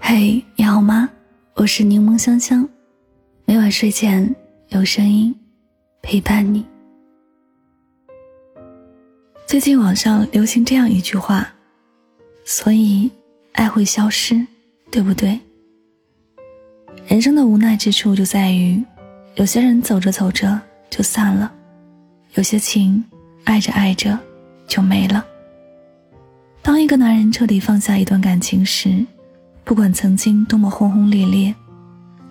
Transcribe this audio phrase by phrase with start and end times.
[0.00, 1.08] 嘿，你好吗？
[1.54, 2.68] 我是柠檬香香，
[3.44, 4.34] 每晚睡前
[4.68, 5.34] 有声音
[6.02, 6.64] 陪伴你。
[9.46, 11.48] 最近网上流行这样一句话，
[12.44, 13.10] 所以
[13.52, 14.46] 爱会消失，
[14.90, 15.38] 对不对？
[17.06, 18.82] 人生的无奈之处就在于，
[19.36, 21.52] 有些人走着走着就散了，
[22.34, 23.02] 有些情
[23.44, 24.18] 爱着爱着
[24.66, 25.24] 就没了。
[26.62, 29.04] 当一个男人彻底放下一段感情时，
[29.64, 31.54] 不管曾经多么轰轰烈烈，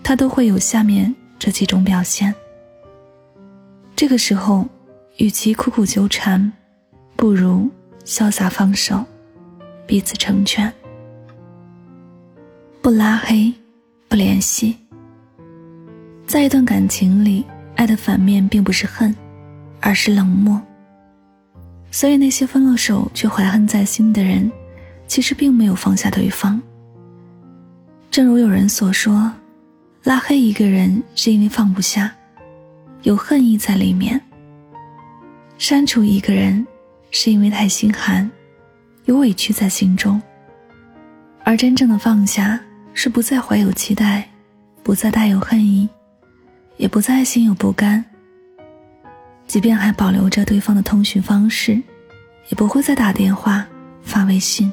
[0.04, 2.34] 他都会有下面这几种表现。
[3.96, 4.68] 这个时候，
[5.18, 6.52] 与其苦苦纠缠。
[7.18, 7.72] 不如
[8.04, 9.02] 潇洒放手，
[9.88, 10.72] 彼此成全，
[12.82, 13.54] 不拉黑，
[14.10, 14.76] 不联系。
[16.28, 17.46] 在一段感情里，
[17.78, 19.16] 爱的反面并不是恨，
[19.80, 20.62] 而是冷漠。
[21.96, 24.52] 所以那些分了手却怀恨在心的人，
[25.08, 26.62] 其实并没有放下对方。
[28.12, 29.32] 正如有人所说，
[30.04, 32.14] 拉黑一个人是因为放不下，
[33.04, 34.20] 有恨意在里面；
[35.58, 36.68] 删除一个人。
[37.12, 38.30] 是因为太心寒，
[39.06, 40.22] 有委屈在心中。
[41.46, 42.60] 而真正的放下，
[42.94, 44.28] 是不再怀有期待，
[44.84, 45.88] 不再带有恨意，
[46.76, 48.04] 也不再心有不甘。
[49.48, 51.74] 即便还保留着对方的通讯方式，
[52.50, 53.66] 也不会再打电话、
[54.02, 54.72] 发微信。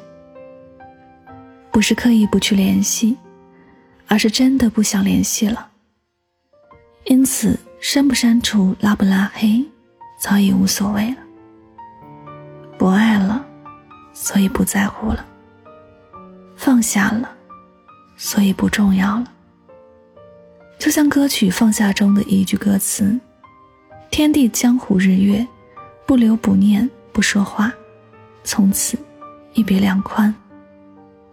[1.70, 3.17] 不是刻意不去联系，
[4.06, 5.69] 而是真的不想联系了。
[7.05, 9.65] 因此，删不删除、拉不拉黑，
[10.19, 11.17] 早已无所谓了。
[12.78, 13.45] 不爱了，
[14.12, 15.25] 所以不在乎了；
[16.56, 17.31] 放下了，
[18.17, 19.33] 所以不重要了。
[20.78, 23.19] 就像歌曲《放下》中的一句歌词
[24.12, 25.44] ：“天地江湖日月，
[26.06, 27.72] 不留不念不说话，
[28.44, 28.98] 从此
[29.54, 30.32] 一别两宽，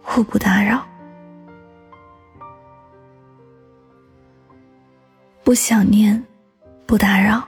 [0.02, 0.82] 互不打扰。”
[5.44, 6.24] 不想念，
[6.86, 7.46] 不打扰。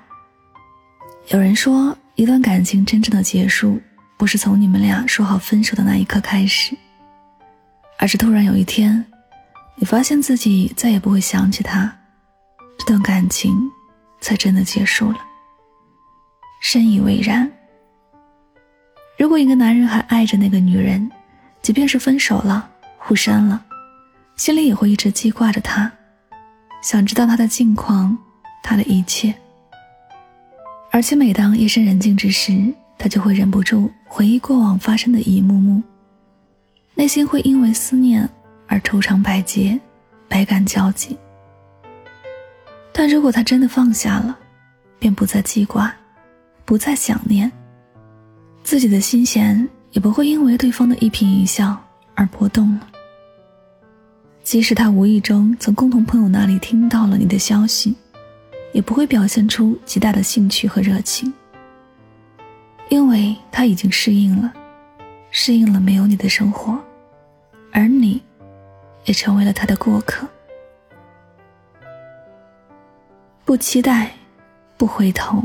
[1.29, 3.81] 有人说，一段感情真正的结束。
[4.19, 6.77] 不是从你们俩说好分手的那一刻开始，
[7.99, 9.03] 而是突然有一天，
[9.77, 11.91] 你发现自己再也不会想起他，
[12.79, 13.59] 这段感情
[14.23, 15.19] 才真的结束了。
[16.63, 17.51] 深以为然。
[19.19, 21.11] 如果一个男人还爱着那个女人，
[21.61, 23.63] 即便是分手了、互删了，
[24.37, 25.93] 心里也会一直记挂着她，
[26.83, 28.17] 想知道她的近况，
[28.63, 29.35] 她的一切。
[30.91, 35.83] 而且每当夜深人静之时，他就会忍不住回忆过往发生的一幕幕，
[36.95, 38.29] 内心会因为思念
[38.69, 39.81] 而愁肠百结，
[40.29, 41.19] 百感交集。
[42.93, 44.39] 但如果他真的放下了，
[44.99, 45.93] 便不再记挂，
[46.65, 47.51] 不再想念，
[48.63, 51.77] 自己的心弦也不会因为对方的一颦一笑
[52.15, 52.89] 而波动了。
[54.43, 57.95] 即使他无意中从共同朋友那里听到了你的消息，
[58.73, 61.33] 也不会表现出极大的兴趣和热情。
[62.89, 64.53] 因为他已经适应了，
[65.31, 66.79] 适应了没有你的生活，
[67.73, 68.21] 而你，
[69.07, 70.29] 也成为了他的过客。
[73.53, 74.11] 不期待，
[74.79, 75.45] 不回头。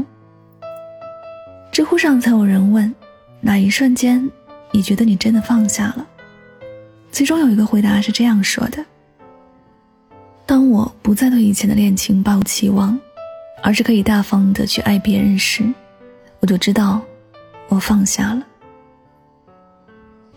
[1.74, 2.96] 知乎上曾有人问：
[3.42, 4.32] 哪一瞬间，
[4.72, 6.08] 你觉得你真的放下了？
[7.12, 8.86] 其中有一个回答是这样说的：
[10.46, 12.98] 当我不再对以前的恋情抱期望，
[13.62, 15.70] 而是可以大方的去爱别人时，
[16.40, 17.02] 我就知道。
[17.68, 18.42] 我放下了。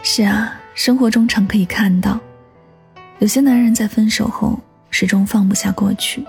[0.03, 2.19] 是啊，生活中常可以看到，
[3.21, 4.59] 有些男人在分手后
[4.91, 6.27] 始终放不下过去。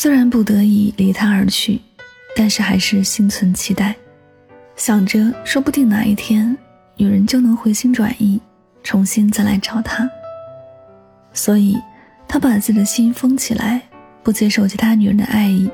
[0.00, 1.80] 虽然不得已离他而去，
[2.36, 3.96] 但是还是心存期待，
[4.76, 6.56] 想着说不定哪一天
[6.94, 8.40] 女人就能回心转意，
[8.84, 10.08] 重新再来找他。
[11.32, 11.76] 所以，
[12.28, 13.82] 他把自己的心封起来，
[14.22, 15.68] 不接受其他女人的爱意，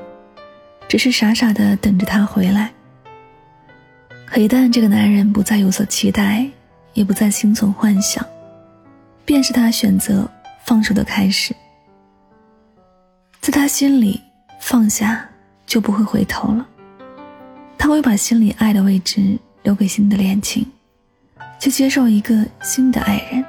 [0.87, 2.71] 只是傻傻的等着他回来。
[4.25, 6.49] 可一旦这个男人不再有所期待，
[6.95, 8.25] 也不再心存幻想，
[9.23, 10.27] 便是他选择
[10.65, 11.55] 放手的开始。
[13.45, 14.19] 在他心里，
[14.59, 15.23] 放下
[15.67, 16.65] 就不会回头了。
[17.77, 20.65] 他会把心里爱的位置留给新的恋情，
[21.59, 23.45] 去接受一个新的爱人。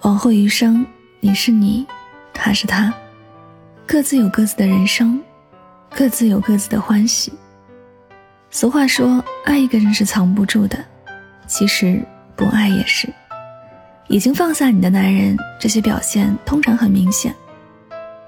[0.00, 0.84] 往后余生，
[1.20, 1.86] 你是你，
[2.34, 2.92] 他是他，
[3.86, 5.22] 各自有各自的人生，
[5.90, 7.32] 各自有各自的欢喜。
[8.50, 10.84] 俗话说，爱一个人是藏不住的，
[11.46, 13.08] 其实不爱也是。
[14.08, 17.32] 已经放下你的男人，这些表现通常很明显。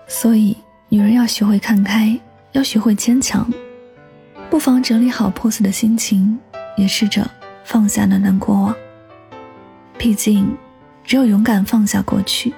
[0.08, 0.56] 所以，
[0.88, 2.18] 女人要学会看开，
[2.52, 3.46] 要学会坚强。
[4.50, 6.38] 不妨整理好破碎的心情，
[6.78, 7.30] 也试着
[7.62, 8.74] 放下那段过往。
[9.98, 10.56] 毕竟，
[11.04, 12.54] 只有勇敢放下过去，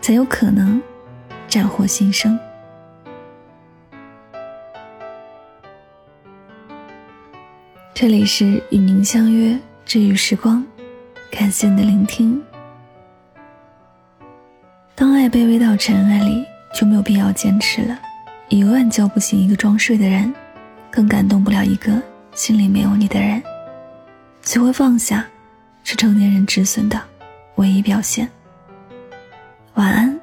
[0.00, 0.80] 才有可能
[1.46, 2.38] 斩获新生。
[7.92, 10.64] 这里是与您相约治愈时光，
[11.30, 12.42] 感谢你的聆听。
[14.94, 17.98] 当爱卑微到尘埃里，就没有必要坚持了。
[18.48, 20.32] 永远叫不醒一个装睡的人，
[20.90, 22.02] 更感动不了一个
[22.34, 23.42] 心里没有你的人。
[24.42, 25.24] 学会放下，
[25.84, 27.00] 是成年人止损的
[27.54, 28.28] 唯一表现。
[29.74, 30.20] 晚安，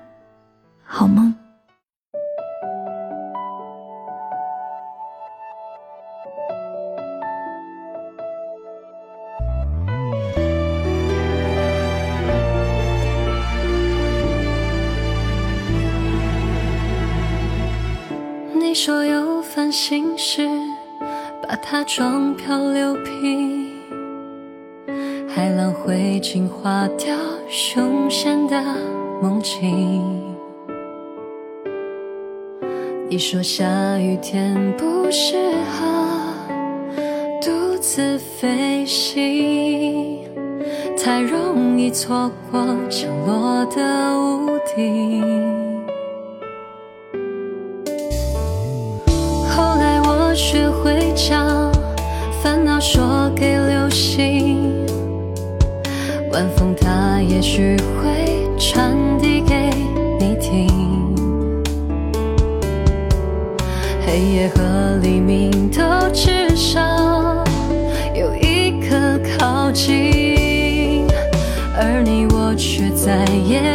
[19.72, 20.48] 心事，
[21.48, 23.68] 把它装漂流瓶，
[25.28, 27.16] 海浪会净化掉
[27.48, 28.62] 凶险的
[29.22, 30.24] 梦境。
[33.10, 35.36] 你说下雨天不适
[35.72, 35.88] 合
[37.42, 40.20] 独自飞行，
[40.98, 45.69] 太容易错过降落的屋顶。
[51.20, 51.72] 学会将
[52.42, 54.86] 烦恼说给流星，
[56.32, 59.70] 晚风它也许会传递给
[60.18, 60.70] 你听。
[64.06, 66.80] 黑夜和黎明都至少
[68.16, 71.06] 有一颗靠近，
[71.76, 73.74] 而你我却再也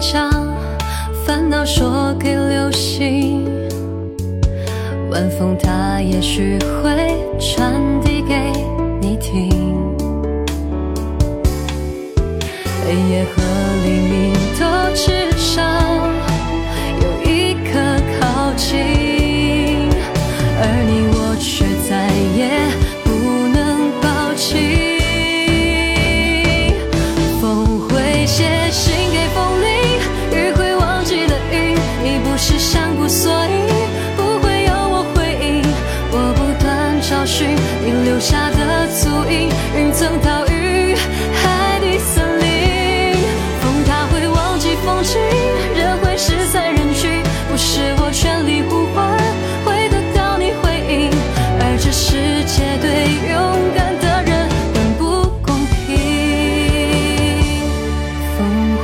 [0.00, 0.30] 将
[1.26, 3.44] 烦恼说给流星，
[5.10, 8.50] 晚风它也许会传递给
[8.98, 9.50] 你听。
[12.82, 13.42] 黑夜和
[13.84, 15.29] 黎明都知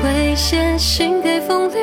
[0.03, 1.76] 会写信给风铃，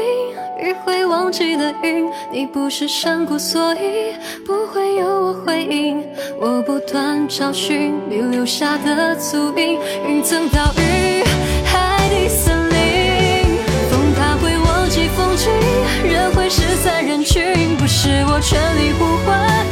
[0.60, 4.14] 雨会忘记了云，你不是山谷，所以
[4.46, 6.04] 不会有我回应。
[6.40, 11.24] 我不断找寻你留下的足印，云层岛屿，
[11.66, 13.58] 海底森林，
[13.90, 15.50] 风它会忘记风景，
[16.10, 19.64] 人会失散人群，不是我全力呼唤。